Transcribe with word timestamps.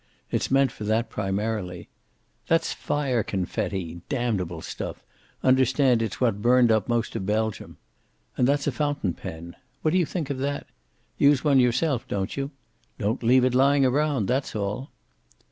It's 0.31 0.49
meant 0.49 0.71
for 0.71 0.83
that, 0.85 1.11
primarily. 1.11 1.87
That's 2.47 2.73
fire 2.73 3.21
confetti 3.21 4.01
damnable 4.09 4.63
stuff 4.63 5.05
understand 5.43 6.01
it's 6.01 6.19
what 6.19 6.41
burned 6.41 6.71
up 6.71 6.89
most 6.89 7.15
of 7.15 7.27
Belgium. 7.27 7.77
And 8.35 8.47
that's 8.47 8.65
a 8.65 8.71
fountain 8.71 9.13
pen. 9.13 9.55
What 9.83 9.91
do 9.91 9.99
you 9.99 10.07
think 10.07 10.31
of 10.31 10.39
that? 10.39 10.65
Use 11.19 11.43
one 11.43 11.59
yourself, 11.59 12.07
don't 12.07 12.35
you? 12.35 12.49
Don't 12.97 13.21
leave 13.21 13.45
it 13.45 13.53
lying 13.53 13.85
around. 13.85 14.25
That's 14.25 14.55
all." 14.55 14.89